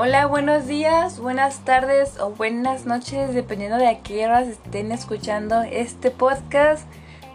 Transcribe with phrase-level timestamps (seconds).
[0.00, 5.62] Hola, buenos días, buenas tardes o buenas noches, dependiendo de a qué horas estén escuchando
[5.62, 6.86] este podcast.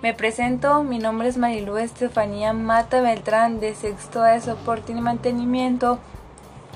[0.02, 6.00] Me presento, mi nombre es Marilu Estefanía Mata Beltrán de Sexto de Soporte y Mantenimiento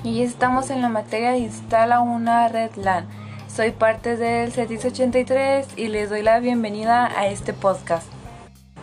[0.04, 3.08] y estamos en la materia de Instala una red LAN.
[3.48, 8.06] Soy parte del CETIS 83 y les doy la bienvenida a este podcast.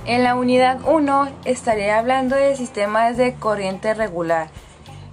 [0.07, 4.47] En la unidad 1 estaré hablando de sistemas de corriente regular.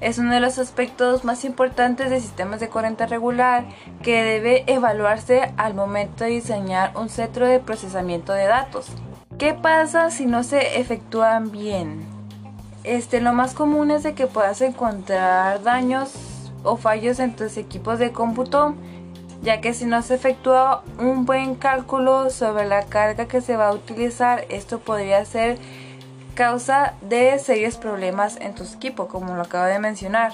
[0.02, 3.64] Es uno de los aspectos más importantes de sistemas de corriente regular
[4.02, 8.88] que debe evaluarse al momento de diseñar un centro de procesamiento de datos.
[9.38, 12.04] ¿Qué pasa si no se efectúan bien?
[12.82, 16.12] Este, lo más común es de que puedas encontrar daños
[16.64, 18.74] o fallos en tus equipos de cómputo,
[19.40, 23.68] ya que si no se efectúa un buen cálculo sobre la carga que se va
[23.68, 25.58] a utilizar, esto podría ser
[26.34, 30.32] causa de serios problemas en tu equipo, como lo acabo de mencionar.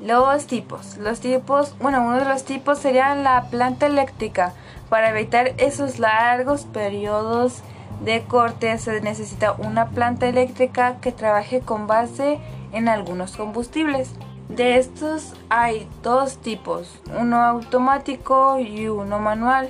[0.00, 0.96] Los tipos.
[0.98, 4.52] Los tipos, bueno, uno de los tipos sería la planta eléctrica.
[4.88, 7.62] Para evitar esos largos periodos
[8.04, 12.38] de corte se necesita una planta eléctrica que trabaje con base
[12.72, 14.12] en algunos combustibles.
[14.48, 19.68] De estos hay dos tipos, uno automático y uno manual.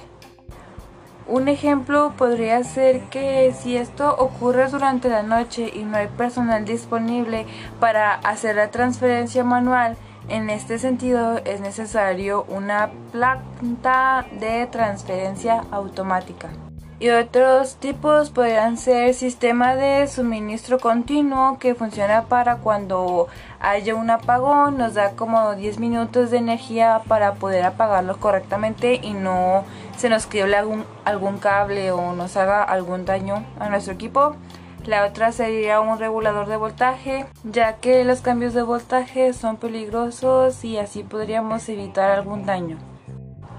[1.28, 6.64] Un ejemplo podría ser que si esto ocurre durante la noche y no hay personal
[6.64, 7.44] disponible
[7.78, 9.98] para hacer la transferencia manual,
[10.30, 16.48] en este sentido es necesario una planta de transferencia automática.
[17.00, 23.28] Y otros tipos podrían ser sistema de suministro continuo que funciona para cuando
[23.60, 29.12] haya un apagón, nos da como 10 minutos de energía para poder apagarlo correctamente y
[29.12, 29.64] no
[29.96, 34.34] se nos quiebre algún, algún cable o nos haga algún daño a nuestro equipo.
[34.84, 40.64] La otra sería un regulador de voltaje, ya que los cambios de voltaje son peligrosos
[40.64, 42.76] y así podríamos evitar algún daño.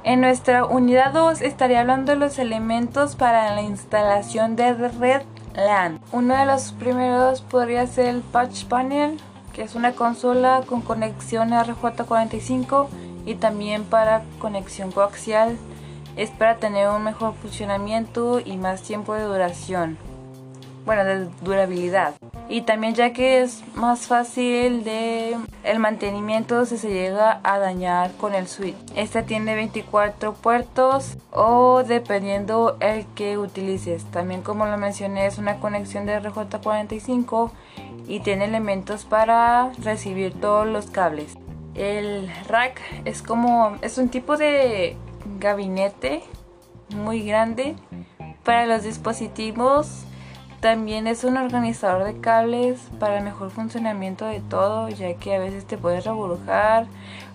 [0.04, 5.24] En nuestra unidad 2 estaré hablando de los elementos para la instalación de red
[5.56, 6.00] LAN.
[6.14, 9.20] Uno de los primeros podría ser el patch panel,
[9.52, 12.88] que es una consola con conexión RJ45
[13.26, 15.58] y también para conexión coaxial.
[16.16, 19.98] Es para tener un mejor funcionamiento y más tiempo de duración.
[20.86, 22.16] Bueno, de durabilidad
[22.50, 28.12] y también ya que es más fácil de el mantenimiento si se llega a dañar
[28.14, 28.76] con el switch.
[28.96, 34.04] Esta tiene 24 puertos o dependiendo el que utilices.
[34.06, 37.52] También como lo mencioné es una conexión de RJ45
[38.08, 41.38] y tiene elementos para recibir todos los cables.
[41.76, 44.98] El rack es como es un tipo de
[45.40, 46.24] gabinete
[46.96, 47.76] muy grande
[48.44, 50.06] para los dispositivos
[50.60, 55.40] también es un organizador de cables para el mejor funcionamiento de todo, ya que a
[55.40, 56.88] veces te puedes reburujar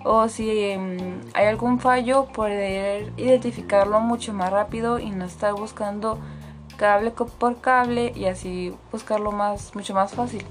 [0.04, 6.18] o si em, hay algún fallo poder identificarlo mucho más rápido y no estar buscando
[6.76, 10.44] cable por cable y así buscarlo más mucho más fácil.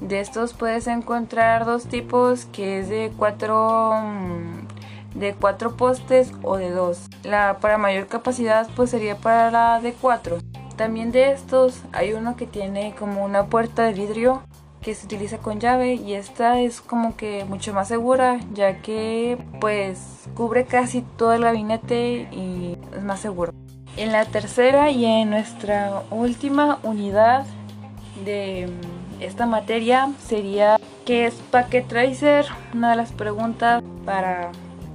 [0.00, 6.56] De estos puedes encontrar dos tipos que es de cuatro mm, de cuatro postes o
[6.56, 7.08] de dos.
[7.24, 10.38] La para mayor capacidad pues sería para la de cuatro.
[10.82, 14.42] También de estos hay uno que tiene como una puerta de vidrio
[14.80, 19.38] que se utiliza con llave y esta es como que mucho más segura ya que
[19.60, 23.52] pues cubre casi todo el gabinete y es más seguro.
[23.96, 27.46] En la tercera y en nuestra última unidad
[28.24, 28.68] de
[29.20, 32.46] esta materia sería ¿qué es Packet Tracer?
[32.74, 34.50] Una de las preguntas para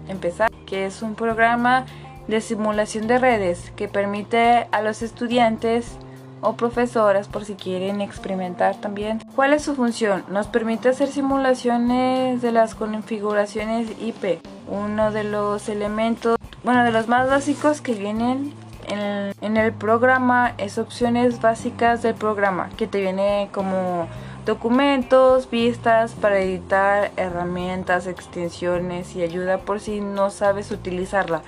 [0.10, 1.86] empezar, que es un programa
[2.28, 5.98] de simulación de redes que permite a los estudiantes
[6.42, 9.20] o profesoras por si quieren experimentar también.
[9.36, 10.24] ¿Cuál es su función?
[10.30, 14.40] Nos permite hacer simulaciones de las configuraciones IP.
[14.68, 18.54] Uno de los elementos, bueno, de los más básicos que vienen
[18.88, 24.08] en, el programa es opciones básicas del programa, que te viene como
[24.46, 31.42] documentos, vistas para editar, herramientas, extensiones y ayuda por si no sabes utilizarla.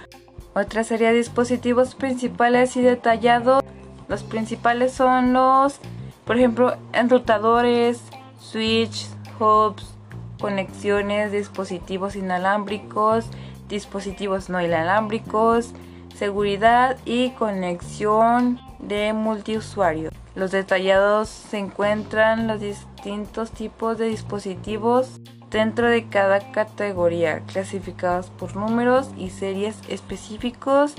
[0.53, 3.63] Otra de dispositivos principales y detallados.
[4.07, 5.79] Los principales son los,
[6.25, 8.01] por ejemplo, enrutadores,
[8.39, 9.07] switch,
[9.39, 9.93] hubs,
[10.39, 13.25] conexiones, dispositivos inalámbricos,
[13.67, 15.73] dispositivos no inalámbricos,
[16.15, 20.11] seguridad y conexión de multiusuario.
[20.35, 28.55] Los detallados se encuentran los distintos tipos de dispositivos dentro de cada categoría, clasificados por
[28.55, 30.93] números y series específicos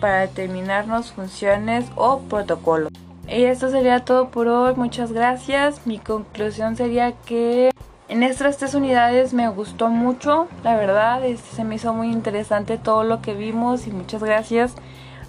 [0.00, 2.92] para determinarnos funciones o protocolos.
[3.26, 5.86] Y esto sería todo por hoy, muchas gracias.
[5.86, 7.70] Mi conclusión sería que
[8.06, 12.76] En estas tres unidades me gustó mucho, la verdad, este, se me hizo muy interesante
[12.76, 14.74] todo lo que vimos y muchas gracias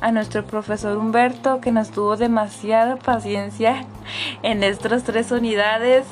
[0.06, 3.86] a nuestro profesor Humberto que nos tuvo demasiada paciencia
[4.44, 6.06] en estas tres unidades,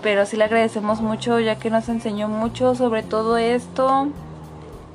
[0.00, 4.06] pero sí le agradecemos mucho ya que nos enseñó mucho sobre todo esto,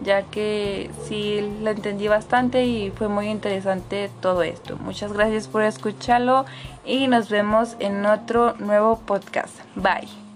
[0.02, 4.78] ya que sí lo entendí bastante y fue muy interesante todo esto.
[4.78, 6.46] Muchas gracias por escucharlo
[6.86, 9.60] y nos vemos en otro nuevo podcast.
[9.76, 10.26] Bye.